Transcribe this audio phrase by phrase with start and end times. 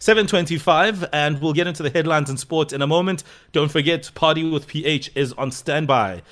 [0.00, 3.22] 725, and we'll get into the headlines and sports in a moment.
[3.52, 6.22] Don't forget, Party with PH is on standby.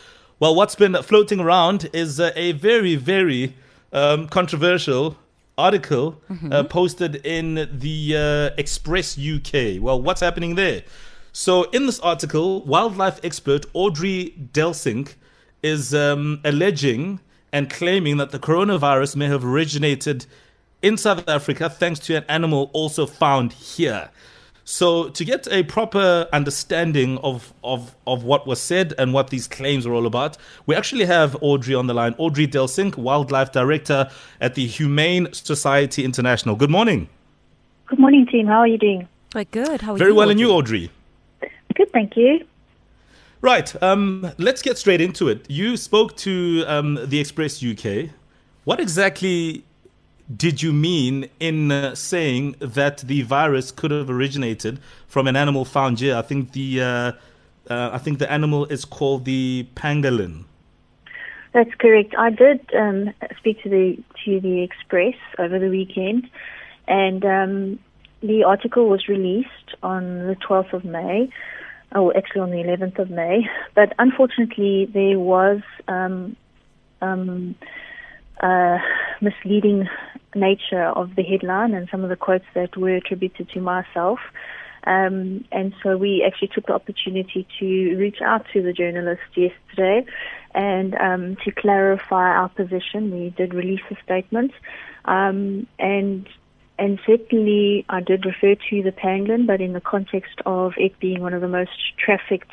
[0.41, 3.55] Well, what's been floating around is uh, a very, very
[3.93, 5.19] um, controversial
[5.59, 6.53] article uh, mm-hmm.
[6.53, 8.17] uh, posted in the
[8.55, 9.83] uh, Express UK.
[9.83, 10.83] Well, what's happening there?
[11.33, 15.15] So, in this article, wildlife expert Audrey Delsink
[15.63, 17.21] is um, alleging
[17.53, 20.25] and claiming that the coronavirus may have originated
[20.83, 24.11] in South Africa thanks to an animal also found here.
[24.65, 29.49] So, to get a proper understanding of, of, of what was said and what these
[29.49, 30.37] claims are all about,
[30.67, 32.15] we actually have Audrey on the line.
[32.19, 34.11] Audrey Delsink, Wildlife Director
[34.43, 36.55] at the Humane Society International.
[36.55, 37.09] Good morning.
[37.87, 38.47] Good morning, team.
[38.47, 39.09] How are you doing?
[39.33, 39.81] Quite good.
[39.81, 40.17] How are Very you?
[40.17, 40.33] well, Audrey?
[40.33, 40.91] and you, Audrey?
[41.75, 42.45] Good, thank you.
[43.41, 43.83] Right.
[43.83, 45.49] Um, let's get straight into it.
[45.49, 48.11] You spoke to um, the Express UK.
[48.65, 49.65] What exactly
[50.35, 55.65] did you mean in uh, saying that the virus could have originated from an animal
[55.65, 56.17] found here?
[56.17, 57.13] I think the uh,
[57.71, 60.45] uh, I think the animal is called the pangolin.
[61.53, 62.15] That's correct.
[62.19, 66.29] I did um, speak to the to the Express over the weekend,
[66.87, 67.79] and um,
[68.23, 71.31] the article was released on the 12th of May,
[71.95, 73.49] or actually on the 11th of May.
[73.75, 76.37] But unfortunately, there was um,
[77.01, 77.55] um,
[78.41, 78.79] uh,
[79.21, 79.89] misleading
[80.39, 84.21] nature of the headline and some of the quotes that were attributed to myself.
[84.85, 90.07] Um, and so we actually took the opportunity to reach out to the journalist yesterday
[90.55, 93.11] and um, to clarify our position.
[93.11, 94.53] We did release a statement,
[95.05, 96.27] um, and
[96.79, 101.21] and certainly I did refer to the pangolin, but in the context of it being
[101.21, 102.53] one of the most trafficked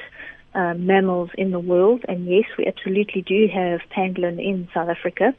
[0.56, 2.04] uh, mammals in the world.
[2.08, 5.36] And yes, we absolutely do have pangolin in South Africa.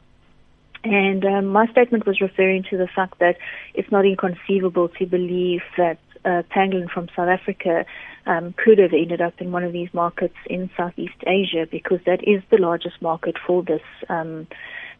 [0.83, 3.37] And um, my statement was referring to the fact that
[3.73, 7.85] it's not inconceivable to believe that uh, pangolin from South Africa
[8.25, 12.27] um, could have ended up in one of these markets in Southeast Asia because that
[12.27, 14.47] is the largest market for this um,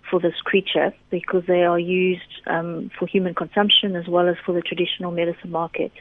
[0.09, 4.53] for this creature because they are used um, for human consumption as well as for
[4.53, 5.91] the traditional medicine market.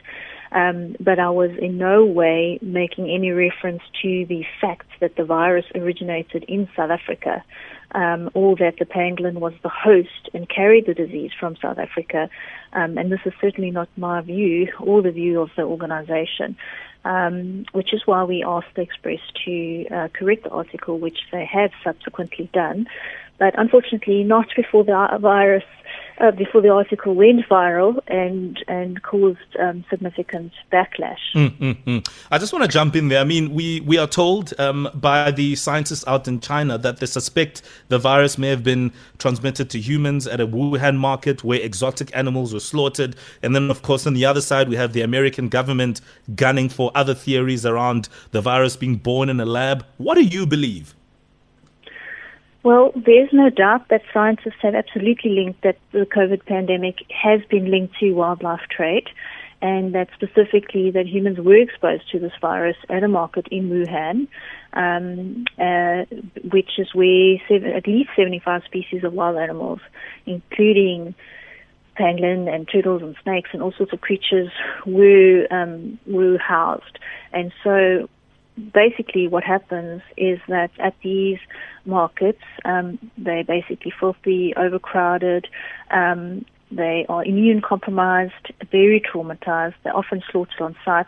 [0.51, 5.25] Um, but I was in no way making any reference to the fact that the
[5.25, 7.43] virus originated in South Africa
[7.91, 12.29] um, or that the pangolin was the host and carried the disease from South Africa.
[12.73, 16.57] Um, and this is certainly not my view or the view of the organization.
[17.05, 21.45] Um, which is why we asked the Express to uh, correct the article, which they
[21.45, 22.85] have subsequently done,
[23.39, 25.63] but unfortunately not before the virus
[26.19, 31.17] uh, before the article went viral and and caused um, significant backlash.
[31.35, 31.99] Mm-hmm.
[32.31, 33.21] I just want to jump in there.
[33.21, 37.05] I mean, we we are told um, by the scientists out in China that they
[37.05, 42.15] suspect the virus may have been transmitted to humans at a Wuhan market where exotic
[42.15, 45.49] animals were slaughtered, and then of course on the other side we have the American
[45.49, 46.01] government
[46.35, 49.85] gunning for other theories around the virus being born in a lab.
[49.97, 50.95] What do you believe?
[52.67, 57.71] Well, there's no doubt that scientists have absolutely linked that the COVID pandemic has been
[57.71, 59.07] linked to wildlife trade,
[59.61, 64.27] and that specifically that humans were exposed to this virus at a market in Wuhan,
[64.73, 66.03] um, uh,
[66.51, 69.79] which is where seven, at least 75 species of wild animals,
[70.25, 71.15] including
[71.97, 74.51] pangolin and turtles and snakes and all sorts of creatures,
[74.85, 76.99] were um, were housed.
[77.31, 78.09] And so
[78.73, 81.39] basically what happens is that at these
[81.85, 85.47] markets, um, they're basically filthy, overcrowded,
[85.91, 88.33] um, they are immune compromised,
[88.71, 91.07] very traumatized, they're often slaughtered on site.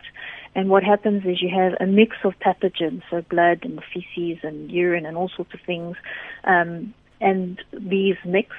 [0.54, 4.70] And what happens is you have a mix of pathogens, so blood and feces and
[4.70, 5.96] urine and all sorts of things.
[6.44, 8.56] Um, and these mix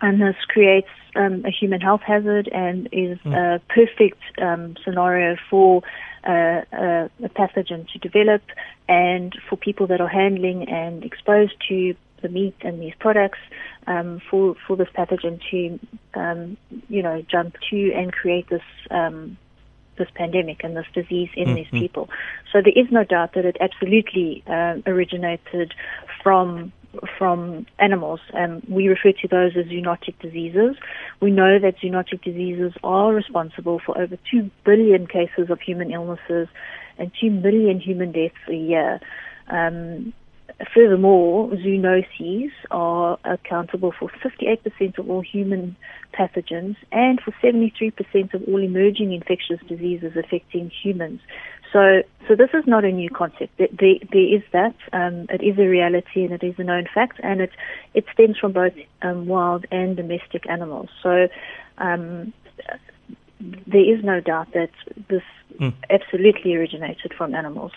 [0.00, 3.34] and this creates um, a human health hazard and is mm.
[3.34, 5.82] a perfect um, scenario for
[6.26, 8.42] uh, a, a pathogen to develop
[8.88, 13.38] and for people that are handling and exposed to the meat and these products
[13.86, 15.78] um, for for this pathogen to
[16.18, 16.56] um,
[16.88, 19.36] you know jump to and create this um,
[19.96, 21.54] this pandemic and this disease in mm-hmm.
[21.56, 22.08] these people.
[22.52, 25.74] So there is no doubt that it absolutely uh, originated
[26.22, 26.72] from
[27.16, 28.20] from animals.
[28.32, 30.76] Um, we refer to those as zoonotic diseases.
[31.20, 36.48] We know that zoonotic diseases are responsible for over 2 billion cases of human illnesses
[36.98, 39.00] and 2 million human deaths a year.
[39.48, 40.12] Um,
[40.74, 45.76] furthermore, zoonoses are accountable for 58% of all human
[46.12, 51.20] pathogens and for 73% of all emerging infectious diseases affecting humans.
[51.72, 53.56] So, so this is not a new concept.
[53.58, 54.74] There, there, there is that.
[54.92, 57.50] Um, it is a reality and it is a known fact, and it
[57.94, 58.72] it stems from both
[59.02, 60.88] um, wild and domestic animals.
[61.02, 61.28] So,
[61.78, 62.32] um,
[63.40, 64.70] there is no doubt that
[65.08, 65.22] this
[65.60, 65.72] mm.
[65.90, 67.72] absolutely originated from animals.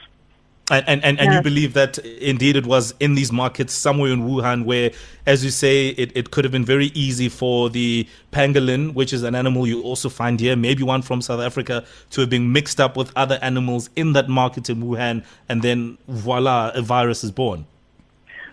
[0.70, 4.22] And and, and, and you believe that indeed it was in these markets somewhere in
[4.22, 4.92] Wuhan where,
[5.26, 9.24] as you say, it, it could have been very easy for the pangolin, which is
[9.24, 12.80] an animal you also find here, maybe one from South Africa, to have been mixed
[12.80, 17.32] up with other animals in that market in Wuhan, and then voila, a virus is
[17.32, 17.66] born.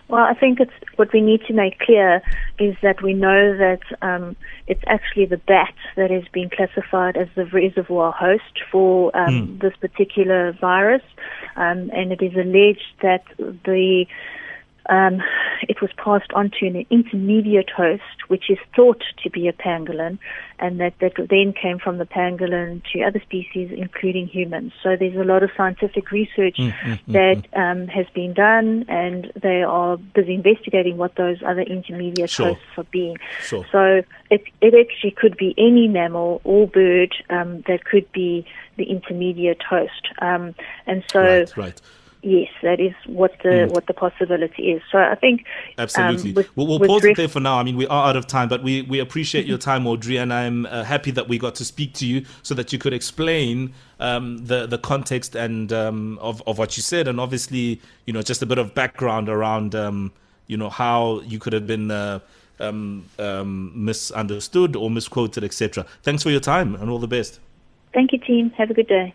[0.09, 2.23] Well, I think it's what we need to make clear
[2.57, 4.35] is that we know that um,
[4.65, 9.61] it's actually the bat that has been classified as the reservoir host for um, mm.
[9.61, 11.03] this particular virus,
[11.59, 14.05] um, and it is alleged that the
[14.89, 15.21] um,
[15.67, 20.17] it was passed on to an intermediate host, which is thought to be a pangolin,
[20.57, 24.73] and that, that then came from the pangolin to other species, including humans.
[24.81, 27.59] So there's a lot of scientific research mm, mm, mm that mm.
[27.59, 32.47] um, has been done, and they are busy investigating what those other intermediate sure.
[32.47, 33.17] hosts are being.
[33.41, 33.65] Sure.
[33.71, 34.01] So
[34.31, 38.45] it, it actually could be any mammal or bird um, that could be
[38.77, 40.09] the intermediate host.
[40.19, 40.55] Um,
[40.87, 41.21] and so.
[41.21, 41.81] Right, right.
[42.21, 43.71] Yes, that is what the mm.
[43.71, 44.81] what the possibility is.
[44.91, 45.45] So I think
[45.77, 46.31] absolutely.
[46.31, 47.57] Um, with, we'll, we'll pause it there for now.
[47.57, 50.33] I mean, we are out of time, but we, we appreciate your time, Audrey, and
[50.33, 53.73] I'm uh, happy that we got to speak to you so that you could explain
[54.01, 58.21] um, the the context and um, of of what you said, and obviously, you know,
[58.21, 60.11] just a bit of background around, um,
[60.47, 61.89] you know, how you could have been.
[61.89, 62.19] Uh,
[62.61, 65.85] um, um, misunderstood or misquoted, etc.
[66.03, 67.39] Thanks for your time and all the best.
[67.93, 68.49] Thank you, team.
[68.57, 69.13] Have a good day.